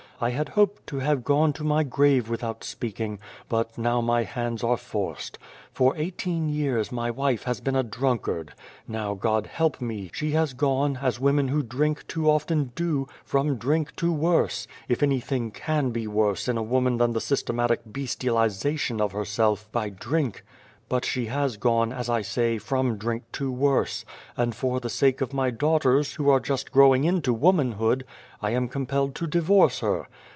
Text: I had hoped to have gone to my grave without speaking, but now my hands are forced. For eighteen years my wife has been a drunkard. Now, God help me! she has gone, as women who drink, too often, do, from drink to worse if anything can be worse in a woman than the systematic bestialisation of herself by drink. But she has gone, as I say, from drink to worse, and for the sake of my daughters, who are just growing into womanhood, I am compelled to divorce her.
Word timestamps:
I 0.23 0.29
had 0.29 0.49
hoped 0.49 0.85
to 0.85 0.99
have 0.99 1.23
gone 1.23 1.51
to 1.53 1.63
my 1.63 1.81
grave 1.83 2.29
without 2.29 2.63
speaking, 2.63 3.17
but 3.49 3.75
now 3.75 4.01
my 4.01 4.21
hands 4.21 4.63
are 4.63 4.77
forced. 4.77 5.39
For 5.73 5.97
eighteen 5.97 6.47
years 6.47 6.91
my 6.91 7.09
wife 7.09 7.41
has 7.45 7.59
been 7.59 7.75
a 7.75 7.81
drunkard. 7.81 8.53
Now, 8.87 9.15
God 9.15 9.47
help 9.47 9.81
me! 9.81 10.11
she 10.13 10.33
has 10.33 10.53
gone, 10.53 10.99
as 11.01 11.19
women 11.19 11.47
who 11.47 11.63
drink, 11.63 12.05
too 12.07 12.29
often, 12.29 12.71
do, 12.75 13.07
from 13.25 13.55
drink 13.55 13.95
to 13.95 14.13
worse 14.13 14.67
if 14.87 15.01
anything 15.01 15.49
can 15.49 15.89
be 15.89 16.05
worse 16.05 16.47
in 16.47 16.55
a 16.55 16.61
woman 16.61 16.97
than 16.97 17.13
the 17.13 17.19
systematic 17.21 17.79
bestialisation 17.91 19.01
of 19.01 19.13
herself 19.13 19.71
by 19.71 19.89
drink. 19.89 20.45
But 20.89 21.05
she 21.05 21.27
has 21.27 21.55
gone, 21.55 21.93
as 21.93 22.09
I 22.09 22.21
say, 22.21 22.57
from 22.57 22.97
drink 22.97 23.23
to 23.33 23.49
worse, 23.49 24.03
and 24.35 24.53
for 24.53 24.81
the 24.81 24.89
sake 24.89 25.21
of 25.21 25.31
my 25.33 25.49
daughters, 25.49 26.15
who 26.15 26.27
are 26.29 26.41
just 26.41 26.69
growing 26.73 27.05
into 27.05 27.33
womanhood, 27.33 28.03
I 28.41 28.49
am 28.51 28.67
compelled 28.67 29.15
to 29.15 29.25
divorce 29.27 29.79
her. 29.79 30.07